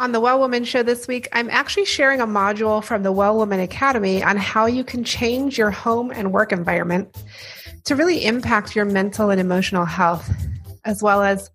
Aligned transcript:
On 0.00 0.10
the 0.10 0.18
Well 0.18 0.40
Woman 0.40 0.64
show 0.64 0.82
this 0.82 1.06
week, 1.06 1.28
I'm 1.32 1.48
actually 1.50 1.84
sharing 1.84 2.20
a 2.20 2.26
module 2.26 2.82
from 2.82 3.04
the 3.04 3.12
Well 3.12 3.36
Woman 3.36 3.60
Academy 3.60 4.24
on 4.24 4.36
how 4.36 4.66
you 4.66 4.82
can 4.82 5.04
change 5.04 5.56
your 5.56 5.70
home 5.70 6.10
and 6.10 6.32
work 6.32 6.50
environment 6.50 7.16
to 7.84 7.94
really 7.94 8.24
impact 8.24 8.74
your 8.74 8.86
mental 8.86 9.30
and 9.30 9.40
emotional 9.40 9.84
health, 9.84 10.28
as 10.84 11.00
well 11.00 11.22
as 11.22 11.48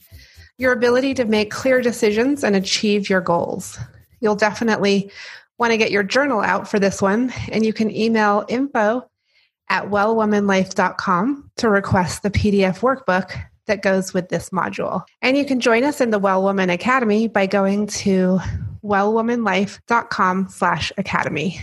your 0.58 0.72
ability 0.72 1.16
to 1.16 1.26
make 1.26 1.52
clear 1.52 1.82
decisions 1.82 2.46
and 2.46 2.56
achieve 2.56 3.10
your 3.10 3.20
goals. 3.20 3.78
You'll 4.22 4.36
definitely 4.38 5.12
want 5.58 5.72
to 5.72 5.78
get 5.78 5.92
your 5.92 6.04
journal 6.04 6.40
out 6.40 6.66
for 6.66 6.80
this 6.80 7.02
one, 7.02 7.34
and 7.52 7.66
you 7.66 7.74
can 7.74 7.94
email 7.94 8.46
info 8.48 9.10
at 9.68 9.90
wellwomanlife.com 9.90 11.52
to 11.58 11.70
request 11.70 12.24
the 12.24 12.32
PDF 12.32 12.80
workbook 12.80 13.38
that 13.70 13.82
goes 13.82 14.14
with 14.14 14.28
this 14.28 14.50
module. 14.50 15.04
And 15.22 15.38
you 15.38 15.46
can 15.46 15.62
join 15.62 15.86
us 15.86 16.02
in 16.02 16.10
the 16.10 16.20
Well 16.20 16.44
Woman 16.44 16.70
Academy 16.70 17.30
by 17.30 17.46
going 17.46 17.88
to 17.88 18.40
wellwomanlife.com 18.84 20.50
slash 20.50 20.92
academy. 20.98 21.62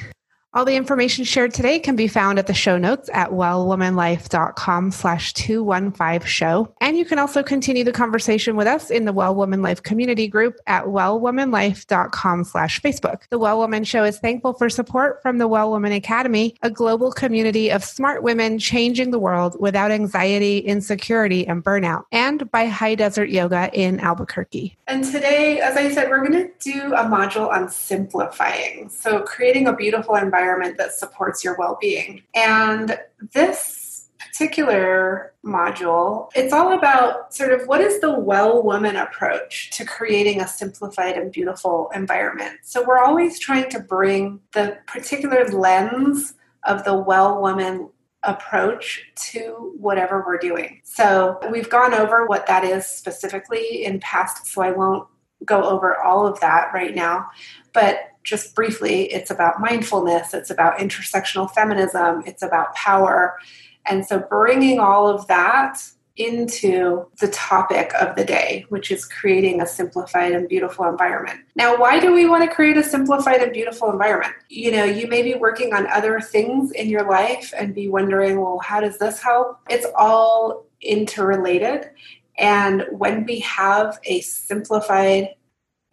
All 0.56 0.64
the 0.64 0.74
information 0.74 1.24
shared 1.24 1.52
today 1.52 1.78
can 1.78 1.96
be 1.96 2.08
found 2.08 2.38
at 2.38 2.46
the 2.46 2.54
show 2.54 2.78
notes 2.78 3.10
at 3.12 3.28
wellwomanlife.com 3.28 4.90
slash 4.90 5.34
215 5.34 6.26
show. 6.26 6.72
And 6.80 6.96
you 6.96 7.04
can 7.04 7.18
also 7.18 7.42
continue 7.42 7.84
the 7.84 7.92
conversation 7.92 8.56
with 8.56 8.66
us 8.66 8.90
in 8.90 9.04
the 9.04 9.12
Well 9.12 9.34
Woman 9.34 9.60
Life 9.60 9.82
community 9.82 10.28
group 10.28 10.56
at 10.66 10.86
wellwomanlife.com 10.86 12.44
slash 12.44 12.80
Facebook. 12.80 13.24
The 13.28 13.38
Well 13.38 13.58
Woman 13.58 13.84
Show 13.84 14.02
is 14.04 14.18
thankful 14.18 14.54
for 14.54 14.70
support 14.70 15.20
from 15.20 15.36
the 15.36 15.46
Well 15.46 15.70
Woman 15.70 15.92
Academy, 15.92 16.56
a 16.62 16.70
global 16.70 17.12
community 17.12 17.70
of 17.70 17.84
smart 17.84 18.22
women 18.22 18.58
changing 18.58 19.10
the 19.10 19.18
world 19.18 19.58
without 19.60 19.90
anxiety, 19.90 20.60
insecurity, 20.60 21.46
and 21.46 21.62
burnout, 21.62 22.04
and 22.12 22.50
by 22.50 22.64
High 22.64 22.94
Desert 22.94 23.28
Yoga 23.28 23.68
in 23.74 24.00
Albuquerque. 24.00 24.74
And 24.86 25.04
today, 25.04 25.60
as 25.60 25.76
I 25.76 25.90
said, 25.90 26.08
we're 26.08 26.26
going 26.26 26.48
to 26.48 26.50
do 26.60 26.94
a 26.94 27.04
module 27.04 27.50
on 27.50 27.68
simplifying. 27.68 28.88
So 28.88 29.20
creating 29.20 29.66
a 29.66 29.76
beautiful 29.76 30.14
environment 30.14 30.45
environment 30.46 30.78
that 30.78 30.92
supports 30.92 31.42
your 31.44 31.56
well-being. 31.58 32.22
And 32.34 32.98
this 33.32 34.08
particular 34.18 35.34
module, 35.44 36.30
it's 36.34 36.52
all 36.52 36.76
about 36.76 37.34
sort 37.34 37.52
of 37.52 37.66
what 37.66 37.80
is 37.80 38.00
the 38.00 38.18
well 38.18 38.62
woman 38.62 38.96
approach 38.96 39.70
to 39.72 39.84
creating 39.84 40.40
a 40.40 40.46
simplified 40.46 41.16
and 41.16 41.32
beautiful 41.32 41.90
environment. 41.94 42.58
So 42.62 42.84
we're 42.86 43.02
always 43.02 43.38
trying 43.38 43.70
to 43.70 43.80
bring 43.80 44.40
the 44.52 44.78
particular 44.86 45.48
lens 45.48 46.34
of 46.64 46.84
the 46.84 46.96
well 46.96 47.40
woman 47.40 47.90
approach 48.22 49.02
to 49.14 49.74
whatever 49.78 50.24
we're 50.26 50.38
doing. 50.38 50.80
So 50.84 51.38
we've 51.50 51.70
gone 51.70 51.94
over 51.94 52.26
what 52.26 52.46
that 52.46 52.64
is 52.64 52.86
specifically 52.86 53.84
in 53.84 54.00
past, 54.00 54.46
so 54.46 54.62
I 54.62 54.72
won't 54.72 55.06
go 55.44 55.62
over 55.62 56.02
all 56.02 56.26
of 56.26 56.40
that 56.40 56.70
right 56.72 56.94
now. 56.94 57.26
But 57.72 58.10
just 58.26 58.54
briefly, 58.54 59.04
it's 59.12 59.30
about 59.30 59.60
mindfulness, 59.60 60.34
it's 60.34 60.50
about 60.50 60.78
intersectional 60.78 61.50
feminism, 61.50 62.22
it's 62.26 62.42
about 62.42 62.74
power. 62.74 63.38
And 63.86 64.04
so 64.04 64.18
bringing 64.18 64.80
all 64.80 65.08
of 65.08 65.26
that 65.28 65.80
into 66.16 67.06
the 67.20 67.28
topic 67.28 67.92
of 68.00 68.16
the 68.16 68.24
day, 68.24 68.64
which 68.70 68.90
is 68.90 69.04
creating 69.04 69.60
a 69.60 69.66
simplified 69.66 70.32
and 70.32 70.48
beautiful 70.48 70.86
environment. 70.86 71.40
Now, 71.54 71.76
why 71.76 72.00
do 72.00 72.12
we 72.12 72.26
want 72.26 72.42
to 72.42 72.54
create 72.54 72.76
a 72.78 72.82
simplified 72.82 73.42
and 73.42 73.52
beautiful 73.52 73.90
environment? 73.90 74.32
You 74.48 74.72
know, 74.72 74.84
you 74.84 75.08
may 75.08 75.22
be 75.22 75.34
working 75.34 75.74
on 75.74 75.86
other 75.88 76.20
things 76.20 76.72
in 76.72 76.88
your 76.88 77.08
life 77.08 77.52
and 77.56 77.74
be 77.74 77.88
wondering, 77.88 78.40
well, 78.40 78.58
how 78.64 78.80
does 78.80 78.98
this 78.98 79.22
help? 79.22 79.58
It's 79.68 79.86
all 79.94 80.64
interrelated. 80.80 81.90
And 82.38 82.86
when 82.90 83.24
we 83.26 83.40
have 83.40 83.98
a 84.04 84.20
simplified 84.22 85.34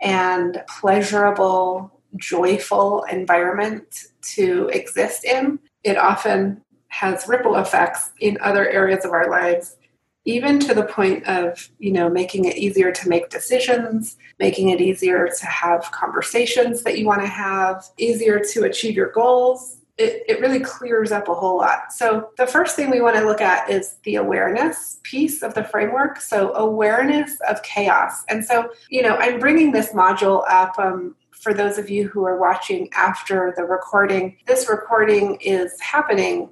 and 0.02 0.64
pleasurable 0.68 1.92
joyful 2.18 3.04
environment 3.12 4.06
to 4.36 4.70
exist 4.74 5.26
in, 5.26 5.60
it 5.84 5.98
often 5.98 6.62
has 6.88 7.28
ripple 7.28 7.56
effects 7.58 8.12
in 8.20 8.38
other 8.42 8.70
areas 8.70 9.04
of 9.04 9.12
our 9.12 9.30
lives 9.30 9.78
even 10.26 10.58
to 10.58 10.74
the 10.74 10.84
point 10.84 11.26
of 11.28 11.70
you 11.80 11.92
know 11.92 12.10
making 12.10 12.46
it 12.46 12.56
easier 12.56 12.92
to 12.92 13.10
make 13.10 13.30
decisions 13.30 14.16
making 14.40 14.70
it 14.70 14.82
easier 14.82 15.28
to 15.28 15.46
have 15.46 15.90
conversations 15.92 16.84
that 16.84 16.98
you 16.98 17.06
want 17.06 17.22
to 17.22 17.28
have 17.28 17.86
easier 17.98 18.40
to 18.40 18.64
achieve 18.64 18.96
your 18.96 19.12
goals. 19.12 19.80
It, 19.98 20.24
it 20.28 20.40
really 20.40 20.60
clears 20.60 21.12
up 21.12 21.28
a 21.28 21.36
whole 21.36 21.58
lot. 21.58 21.94
So 21.94 22.32
the 22.38 22.48
first 22.48 22.76
thing 22.76 22.90
we 22.90 23.00
want 23.00 23.16
to 23.16 23.26
look 23.26 23.42
at 23.42 23.70
is 23.70 23.98
the 24.04 24.16
awareness 24.16 25.00
piece 25.04 25.44
of 25.44 25.54
the 25.54 25.64
framework. 25.64 26.20
So 26.20 26.52
awareness 26.56 27.38
of 27.48 27.62
chaos. 27.62 28.24
And 28.28 28.44
so 28.44 28.72
you 28.90 29.02
know 29.04 29.16
i'm 29.18 29.40
bringing 29.40 29.72
this 29.72 29.90
module 29.94 30.44
up 30.50 30.78
um, 30.80 31.16
for 31.44 31.54
those 31.54 31.78
of 31.78 31.90
you 31.90 32.08
who 32.08 32.24
are 32.24 32.40
watching 32.40 32.90
after 32.94 33.54
the 33.58 33.64
recording, 33.64 34.38
this 34.48 34.70
recording 34.70 35.36
is 35.42 35.80
happening 35.82 36.50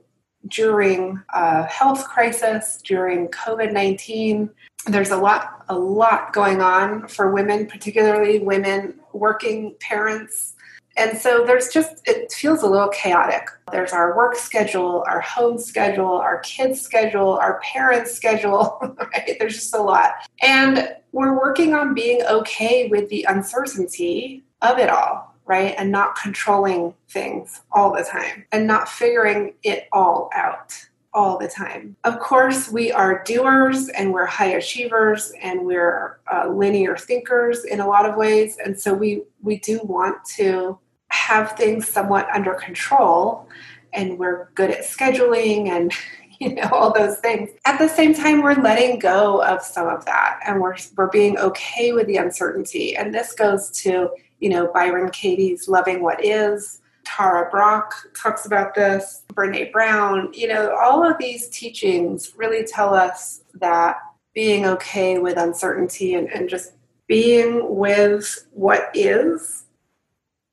during 0.49 1.21
a 1.33 1.63
health 1.63 2.05
crisis, 2.09 2.81
during 2.83 3.29
COVID 3.29 3.71
19. 3.71 4.49
There's 4.87 5.11
a 5.11 5.17
lot, 5.17 5.63
a 5.69 5.75
lot 5.75 6.33
going 6.33 6.61
on 6.61 7.07
for 7.07 7.31
women, 7.31 7.67
particularly 7.67 8.39
women 8.39 8.99
working 9.13 9.75
parents. 9.79 10.55
And 10.97 11.17
so 11.17 11.45
there's 11.45 11.69
just, 11.69 12.05
it 12.05 12.33
feels 12.33 12.63
a 12.63 12.67
little 12.67 12.89
chaotic. 12.89 13.47
There's 13.71 13.93
our 13.93 14.17
work 14.17 14.35
schedule, 14.35 15.05
our 15.07 15.21
home 15.21 15.57
schedule, 15.57 16.15
our 16.15 16.39
kids' 16.39 16.81
schedule, 16.81 17.37
our 17.37 17.61
parents' 17.61 18.13
schedule, 18.13 18.77
right? 18.99 19.37
There's 19.39 19.55
just 19.55 19.73
a 19.73 19.81
lot. 19.81 20.27
And 20.41 20.95
we're 21.13 21.37
working 21.37 21.73
on 21.73 21.93
being 21.93 22.21
okay 22.23 22.89
with 22.89 23.07
the 23.07 23.25
uncertainty 23.29 24.43
of 24.61 24.77
it 24.77 24.89
all, 24.89 25.35
right? 25.45 25.75
And 25.77 25.91
not 25.91 26.15
controlling 26.15 26.93
things 27.09 27.61
all 27.71 27.93
the 27.93 28.03
time 28.03 28.45
and 28.51 28.67
not 28.67 28.89
figuring 28.89 29.55
it 29.63 29.87
all 29.91 30.29
out 30.33 30.73
all 31.13 31.37
the 31.37 31.47
time. 31.47 31.95
Of 32.05 32.19
course, 32.19 32.69
we 32.69 32.91
are 32.91 33.23
doers 33.23 33.89
and 33.89 34.13
we're 34.13 34.25
high 34.25 34.53
achievers 34.53 35.33
and 35.41 35.65
we're 35.65 36.19
uh, 36.31 36.47
linear 36.47 36.95
thinkers 36.95 37.65
in 37.65 37.81
a 37.81 37.87
lot 37.87 38.05
of 38.05 38.15
ways. 38.15 38.57
And 38.63 38.79
so 38.79 38.93
we, 38.93 39.23
we 39.41 39.59
do 39.59 39.81
want 39.83 40.23
to 40.35 40.79
have 41.09 41.51
things 41.57 41.87
somewhat 41.87 42.29
under 42.33 42.53
control 42.53 43.49
and 43.93 44.17
we're 44.17 44.49
good 44.55 44.71
at 44.71 44.83
scheduling 44.83 45.67
and 45.67 45.93
you 46.39 46.55
know 46.55 46.69
all 46.71 46.91
those 46.91 47.17
things 47.17 47.51
at 47.65 47.77
the 47.77 47.87
same 47.87 48.15
time 48.15 48.41
we're 48.41 48.55
letting 48.55 48.97
go 48.97 49.43
of 49.43 49.61
some 49.61 49.87
of 49.87 50.03
that 50.05 50.39
and 50.47 50.59
we're 50.59 50.75
we're 50.95 51.09
being 51.09 51.37
okay 51.37 51.91
with 51.91 52.07
the 52.07 52.15
uncertainty 52.15 52.95
and 52.95 53.13
this 53.13 53.33
goes 53.33 53.69
to 53.69 54.09
you 54.41 54.49
know, 54.49 54.69
Byron 54.73 55.09
Katie's 55.11 55.69
Loving 55.69 56.03
What 56.03 56.23
Is. 56.25 56.81
Tara 57.05 57.49
Brach 57.49 57.91
talks 58.15 58.45
about 58.45 58.75
this, 58.75 59.23
Brene 59.33 59.71
Brown. 59.71 60.31
You 60.33 60.49
know, 60.49 60.75
all 60.79 61.09
of 61.09 61.17
these 61.17 61.47
teachings 61.49 62.33
really 62.35 62.63
tell 62.63 62.93
us 62.93 63.43
that 63.55 63.97
being 64.33 64.65
okay 64.65 65.17
with 65.17 65.37
uncertainty 65.37 66.15
and, 66.15 66.29
and 66.29 66.49
just 66.49 66.73
being 67.07 67.75
with 67.75 68.47
what 68.51 68.89
is 68.93 69.65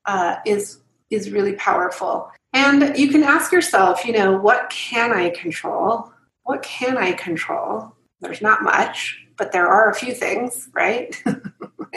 uh, 0.07 0.37
is 0.47 0.81
is 1.11 1.31
really 1.31 1.55
powerful. 1.55 2.31
And 2.53 2.97
you 2.97 3.09
can 3.09 3.23
ask 3.23 3.53
yourself, 3.53 4.05
you 4.05 4.13
know, 4.13 4.39
what 4.39 4.69
can 4.71 5.13
I 5.13 5.31
control? 5.31 6.13
What 6.45 6.63
can 6.63 6.97
I 6.97 7.13
control? 7.13 7.95
There's 8.21 8.43
not 8.43 8.63
much, 8.63 9.19
but 9.37 9.53
there 9.53 9.69
are 9.69 9.91
a 9.91 9.95
few 9.95 10.13
things, 10.13 10.69
right? 10.73 11.15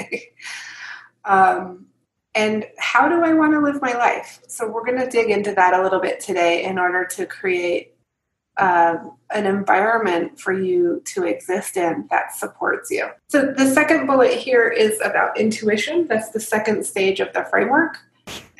Um, 1.25 1.88
and 2.33 2.65
how 2.77 3.09
do 3.09 3.23
I 3.23 3.33
want 3.33 3.53
to 3.53 3.59
live 3.59 3.81
my 3.81 3.94
life? 3.94 4.39
So, 4.47 4.68
we're 4.69 4.85
going 4.85 5.00
to 5.00 5.09
dig 5.09 5.29
into 5.29 5.53
that 5.53 5.73
a 5.73 5.83
little 5.83 6.00
bit 6.00 6.19
today 6.19 6.63
in 6.63 6.79
order 6.79 7.06
to 7.06 7.25
create 7.25 7.94
uh, 8.57 8.97
an 9.33 9.45
environment 9.45 10.39
for 10.39 10.53
you 10.53 11.01
to 11.06 11.23
exist 11.23 11.77
in 11.77 12.07
that 12.09 12.33
supports 12.33 12.89
you. 12.89 13.09
So, 13.27 13.53
the 13.57 13.69
second 13.69 14.07
bullet 14.07 14.38
here 14.38 14.69
is 14.69 15.00
about 15.01 15.38
intuition. 15.38 16.07
That's 16.07 16.29
the 16.29 16.39
second 16.39 16.85
stage 16.85 17.19
of 17.19 17.33
the 17.33 17.44
framework. 17.50 17.97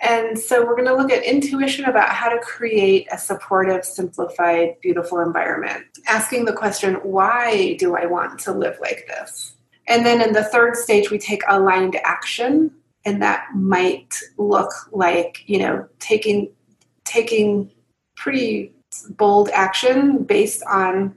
And 0.03 0.37
so, 0.37 0.65
we're 0.65 0.75
going 0.75 0.87
to 0.87 0.95
look 0.95 1.11
at 1.11 1.23
intuition 1.23 1.85
about 1.85 2.09
how 2.09 2.27
to 2.27 2.39
create 2.39 3.07
a 3.09 3.17
supportive, 3.17 3.85
simplified, 3.85 4.81
beautiful 4.81 5.19
environment. 5.19 5.85
Asking 6.09 6.43
the 6.43 6.53
question, 6.53 6.95
why 6.95 7.77
do 7.79 7.95
I 7.95 8.05
want 8.05 8.37
to 8.39 8.51
live 8.51 8.77
like 8.81 9.05
this? 9.07 9.50
And 9.88 10.06
then 10.06 10.22
in 10.22 10.33
the 10.33 10.44
third 10.44 10.75
stage, 10.75 11.10
we 11.10 11.18
take 11.18 11.42
aligned 11.48 11.95
action 12.04 12.72
and 13.06 13.22
that 13.22 13.48
might 13.56 14.19
look 14.38 14.72
like 14.92 15.44
you 15.48 15.60
know 15.60 15.88
taking 16.00 16.50
taking 17.04 17.69
pretty 18.16 18.74
bold 19.12 19.50
action 19.50 20.24
based 20.24 20.63
on 20.69 21.16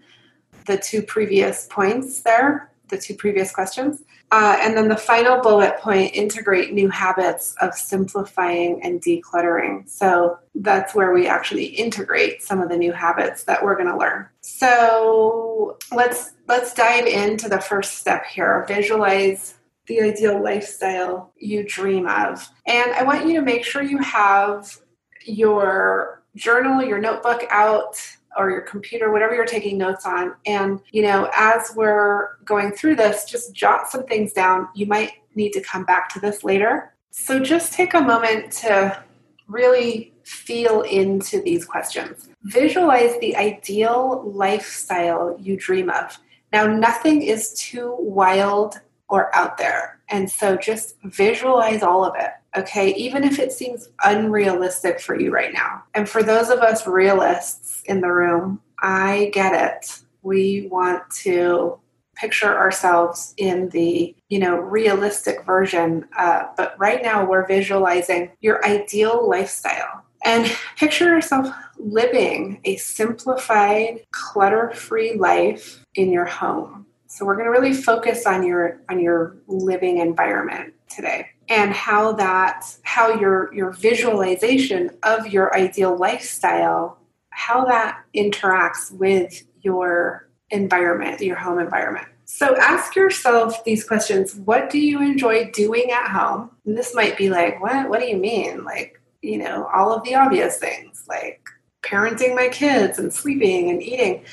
the 0.67 0.79
two 0.79 1.03
previous 1.03 1.67
points 1.71 2.23
there, 2.23 2.71
the 2.89 2.97
two 2.97 3.15
previous 3.15 3.53
questions. 3.53 4.03
Uh, 4.33 4.57
and 4.61 4.77
then 4.77 4.89
the 4.89 4.97
final 4.97 5.41
bullet 5.43 5.79
point 5.79 6.15
integrate 6.15 6.73
new 6.73 6.89
habits 6.89 7.55
of 7.61 7.75
simplifying 7.75 8.83
and 8.83 9.03
decluttering. 9.03 9.89
So 9.89 10.39
that's 10.55 10.95
where 10.95 11.13
we 11.13 11.27
actually 11.27 11.67
integrate 11.67 12.43
some 12.43 12.61
of 12.61 12.71
the 12.71 12.77
new 12.77 12.93
habits 12.93 13.45
that 13.45 13.63
we're 13.63 13.77
going 13.77 13.91
to 13.91 13.99
learn. 13.99 14.27
So 14.65 15.77
let's 15.93 16.33
let's 16.49 16.73
dive 16.73 17.05
into 17.05 17.51
the 17.51 17.61
first 17.61 17.99
step 17.99 18.25
here. 18.25 18.65
Visualize 18.67 19.57
the 19.87 20.01
ideal 20.01 20.43
lifestyle 20.43 21.35
you 21.37 21.69
dream 21.69 22.07
of. 22.07 22.49
And 22.67 22.93
I 22.93 23.03
want 23.03 23.27
you 23.27 23.35
to 23.35 23.43
make 23.43 23.63
sure 23.63 23.83
you 23.83 23.99
have 23.99 24.79
your 25.27 26.23
journal, 26.35 26.83
your 26.83 26.99
notebook 26.99 27.45
out 27.51 28.01
or 28.39 28.51
your 28.51 28.63
computer, 28.63 29.13
whatever 29.13 29.35
you're 29.35 29.45
taking 29.45 29.77
notes 29.77 30.07
on. 30.07 30.35
And, 30.47 30.81
you 30.93 31.03
know, 31.03 31.29
as 31.37 31.75
we're 31.77 32.37
going 32.47 32.73
through 32.73 32.97
this, 32.97 33.27
just 33.27 33.53
jot 33.53 33.91
some 33.91 34.05
things 34.05 34.33
down. 34.33 34.69
You 34.75 34.87
might 34.87 35.13
need 35.35 35.53
to 35.53 35.61
come 35.61 35.85
back 35.85 36.09
to 36.15 36.21
this 36.21 36.43
later. 36.43 36.95
So 37.11 37.39
just 37.39 37.75
take 37.75 37.93
a 37.93 38.01
moment 38.01 38.51
to 38.53 38.99
really 39.47 40.14
feel 40.25 40.82
into 40.82 41.41
these 41.43 41.65
questions. 41.65 42.29
Visualize 42.44 43.19
the 43.21 43.37
ideal 43.37 44.23
lifestyle 44.35 45.37
you 45.41 45.56
dream 45.56 45.91
of. 45.91 46.19
Now, 46.53 46.67
nothing 46.67 47.23
is 47.23 47.55
too 47.55 47.97
wild 47.99 48.81
or 49.09 49.35
out 49.35 49.59
there. 49.59 50.00
And 50.09 50.31
so 50.31 50.56
just 50.56 50.97
visualize 51.05 51.82
all 51.82 52.05
of 52.05 52.15
it, 52.19 52.31
okay? 52.56 52.94
Even 52.94 53.25
if 53.25 53.38
it 53.38 53.53
seems 53.53 53.88
unrealistic 54.05 55.00
for 55.00 55.19
you 55.19 55.32
right 55.32 55.53
now. 55.53 55.82
And 55.94 56.09
for 56.09 56.23
those 56.23 56.50
of 56.50 56.61
us 56.61 56.87
realists 56.87 57.82
in 57.87 58.00
the 58.00 58.12
room, 58.12 58.61
I 58.81 59.31
get 59.32 59.55
it. 59.55 60.00
We 60.23 60.69
want 60.70 61.11
to 61.23 61.79
picture 62.15 62.56
ourselves 62.56 63.35
in 63.37 63.69
the 63.70 64.15
you 64.29 64.38
know 64.38 64.56
realistic 64.56 65.44
version 65.44 66.06
uh, 66.17 66.44
but 66.56 66.79
right 66.79 67.03
now 67.03 67.29
we're 67.29 67.47
visualizing 67.47 68.31
your 68.41 68.65
ideal 68.65 69.29
lifestyle 69.29 70.05
and 70.25 70.50
picture 70.76 71.06
yourself 71.06 71.49
living 71.79 72.61
a 72.65 72.76
simplified 72.76 74.00
clutter-free 74.11 75.15
life 75.15 75.85
in 75.94 76.11
your 76.11 76.25
home 76.25 76.87
so 77.06 77.25
we're 77.25 77.37
going 77.37 77.47
to 77.47 77.50
really 77.50 77.75
focus 77.75 78.26
on 78.26 78.44
your 78.44 78.81
on 78.88 79.00
your 79.00 79.37
living 79.47 79.99
environment 79.99 80.73
today 80.88 81.26
and 81.49 81.73
how 81.73 82.12
that 82.12 82.65
how 82.82 83.19
your 83.21 83.53
your 83.55 83.71
visualization 83.73 84.91
of 85.03 85.26
your 85.26 85.55
ideal 85.56 85.97
lifestyle 85.97 86.99
how 87.35 87.65
that 87.65 88.00
interacts 88.15 88.93
with 88.93 89.43
your 89.61 90.29
environment, 90.50 91.20
your 91.20 91.37
home 91.37 91.59
environment. 91.59 92.06
So 92.27 92.56
ask 92.56 92.97
yourself 92.97 93.65
these 93.65 93.85
questions. 93.85 94.37
What 94.37 94.70
do 94.70 94.79
you 94.79 95.03
enjoy 95.03 95.50
doing 95.50 95.91
at 95.91 96.09
home? 96.09 96.50
And 96.65 96.77
this 96.77 96.94
might 96.94 97.19
be 97.19 97.29
like, 97.29 97.61
what 97.61 97.88
what 97.88 98.00
do 98.00 98.06
you 98.06 98.17
mean? 98.17 98.65
Like, 98.65 99.00
you 99.25 99.38
know, 99.38 99.69
all 99.75 99.93
of 99.93 100.05
the 100.05 100.15
obvious 100.15 100.59
things 100.59 101.05
like 101.09 101.41
parenting 101.82 102.35
my 102.35 102.49
kids 102.49 102.99
and 102.99 103.12
sleeping 103.12 103.71
and 103.71 103.82
eating. 103.82 104.25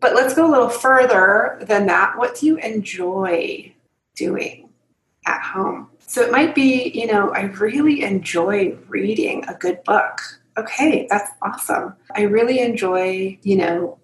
But 0.00 0.14
let's 0.14 0.34
go 0.34 0.48
a 0.48 0.50
little 0.50 0.68
further 0.68 1.58
than 1.62 1.86
that. 1.86 2.16
What 2.16 2.36
do 2.36 2.46
you 2.46 2.56
enjoy 2.58 3.74
doing 4.14 4.68
at 5.26 5.42
home? 5.42 5.88
So 6.06 6.22
it 6.22 6.30
might 6.30 6.54
be, 6.54 6.90
you 6.94 7.06
know, 7.06 7.30
I 7.30 7.42
really 7.42 8.02
enjoy 8.02 8.76
reading 8.88 9.44
a 9.48 9.54
good 9.54 9.82
book. 9.84 10.20
Okay, 10.56 11.06
that's 11.10 11.30
awesome. 11.42 11.94
I 12.14 12.22
really 12.22 12.60
enjoy, 12.60 13.38
you 13.42 13.56
know, 13.56 13.98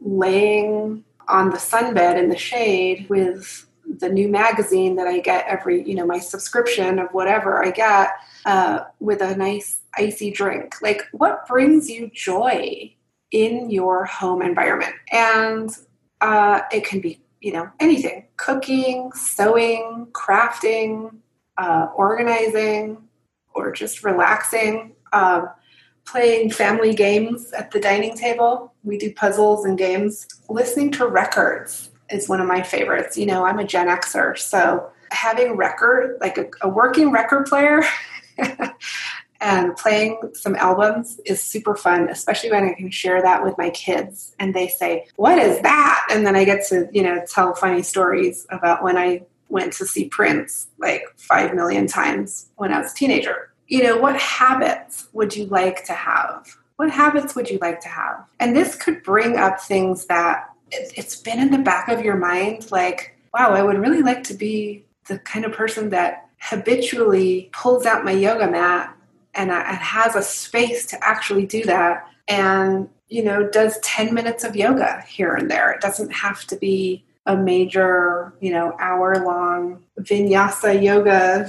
laying 0.00 1.04
on 1.28 1.50
the 1.50 1.56
sunbed 1.56 2.18
in 2.18 2.28
the 2.28 2.36
shade 2.36 3.08
with 3.08 3.65
the 3.98 4.08
new 4.08 4.28
magazine 4.28 4.96
that 4.96 5.06
I 5.06 5.20
get 5.20 5.46
every, 5.46 5.82
you 5.88 5.94
know, 5.94 6.06
my 6.06 6.18
subscription 6.18 6.98
of 6.98 7.08
whatever 7.12 7.64
I 7.64 7.70
get 7.70 8.10
uh, 8.44 8.80
with 9.00 9.20
a 9.20 9.36
nice 9.36 9.80
icy 9.94 10.30
drink. 10.30 10.76
Like, 10.82 11.02
what 11.12 11.46
brings 11.46 11.88
you 11.88 12.10
joy 12.12 12.96
in 13.30 13.70
your 13.70 14.04
home 14.04 14.42
environment. 14.42 14.94
And 15.12 15.70
uh, 16.20 16.60
it 16.72 16.84
can 16.84 17.00
be, 17.00 17.20
you 17.40 17.52
know, 17.52 17.70
anything 17.80 18.26
cooking, 18.36 19.10
sewing, 19.12 20.08
crafting, 20.12 21.16
uh, 21.58 21.88
organizing, 21.94 22.98
or 23.54 23.72
just 23.72 24.04
relaxing. 24.04 24.94
Um, 25.12 25.48
playing 26.06 26.50
family 26.50 26.94
games 26.94 27.52
at 27.52 27.72
the 27.72 27.80
dining 27.80 28.16
table. 28.16 28.72
We 28.84 28.96
do 28.96 29.12
puzzles 29.12 29.64
and 29.64 29.76
games. 29.76 30.28
Listening 30.48 30.92
to 30.92 31.06
records 31.06 31.90
is 32.10 32.28
one 32.28 32.40
of 32.40 32.46
my 32.46 32.62
favorites. 32.62 33.16
You 33.16 33.26
know, 33.26 33.44
I'm 33.44 33.58
a 33.58 33.64
Gen 33.64 33.88
Xer, 33.88 34.38
so 34.38 34.90
having 35.10 35.56
record, 35.56 36.18
like 36.20 36.38
a, 36.38 36.46
a 36.62 36.68
working 36.68 37.10
record 37.10 37.46
player, 37.46 37.82
and 39.40 39.76
playing 39.76 40.18
some 40.34 40.56
albums 40.56 41.20
is 41.26 41.42
super 41.42 41.74
fun 41.74 42.08
especially 42.08 42.50
when 42.50 42.64
i 42.64 42.72
can 42.72 42.90
share 42.90 43.20
that 43.20 43.44
with 43.44 43.56
my 43.58 43.70
kids 43.70 44.34
and 44.38 44.54
they 44.54 44.68
say 44.68 45.06
what 45.16 45.38
is 45.38 45.60
that? 45.60 46.06
And 46.10 46.26
then 46.26 46.36
i 46.36 46.44
get 46.44 46.66
to 46.68 46.88
you 46.92 47.02
know 47.02 47.22
tell 47.28 47.54
funny 47.54 47.82
stories 47.82 48.46
about 48.50 48.82
when 48.82 48.96
i 48.96 49.22
went 49.48 49.72
to 49.74 49.86
see 49.86 50.08
prince 50.08 50.68
like 50.78 51.02
five 51.16 51.54
million 51.54 51.86
times 51.86 52.50
when 52.56 52.72
i 52.72 52.78
was 52.78 52.92
a 52.92 52.94
teenager. 52.94 53.50
You 53.68 53.82
know 53.82 53.96
what 53.98 54.20
habits 54.20 55.08
would 55.12 55.34
you 55.34 55.46
like 55.46 55.84
to 55.86 55.92
have? 55.92 56.46
What 56.76 56.90
habits 56.90 57.34
would 57.34 57.50
you 57.50 57.58
like 57.60 57.80
to 57.80 57.88
have? 57.88 58.24
And 58.38 58.54
this 58.54 58.76
could 58.76 59.02
bring 59.02 59.36
up 59.36 59.60
things 59.60 60.06
that 60.06 60.50
it's 60.70 61.16
been 61.16 61.38
in 61.38 61.50
the 61.50 61.58
back 61.58 61.88
of 61.88 62.04
your 62.04 62.16
mind 62.16 62.70
like 62.70 63.16
wow 63.32 63.52
i 63.52 63.62
would 63.62 63.78
really 63.78 64.02
like 64.02 64.22
to 64.24 64.34
be 64.34 64.84
the 65.06 65.18
kind 65.20 65.44
of 65.44 65.52
person 65.52 65.90
that 65.90 66.28
habitually 66.40 67.48
pulls 67.52 67.86
out 67.86 68.04
my 68.04 68.12
yoga 68.12 68.50
mat 68.50 68.96
and, 69.34 69.50
uh, 69.50 69.64
and 69.66 69.76
has 69.78 70.16
a 70.16 70.22
space 70.22 70.86
to 70.86 70.98
actually 71.06 71.46
do 71.46 71.62
that 71.64 72.06
and 72.28 72.88
you 73.08 73.22
know 73.22 73.48
does 73.48 73.78
10 73.80 74.12
minutes 74.12 74.44
of 74.44 74.56
yoga 74.56 75.02
here 75.06 75.34
and 75.34 75.50
there. 75.50 75.70
It 75.70 75.80
doesn't 75.80 76.10
have 76.10 76.44
to 76.46 76.56
be 76.56 77.04
a 77.26 77.36
major 77.36 78.32
you 78.40 78.52
know 78.52 78.76
hour 78.80 79.24
long 79.24 79.82
vinyasa 80.00 80.82
yoga 80.82 81.48